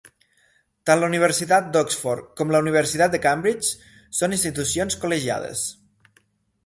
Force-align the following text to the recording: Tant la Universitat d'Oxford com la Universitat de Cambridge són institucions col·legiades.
Tant 0.89 1.01
la 1.01 1.09
Universitat 1.11 1.67
d'Oxford 1.75 2.31
com 2.41 2.53
la 2.55 2.61
Universitat 2.67 3.13
de 3.17 3.21
Cambridge 3.29 4.03
són 4.21 4.35
institucions 4.41 4.99
col·legiades. 5.05 5.63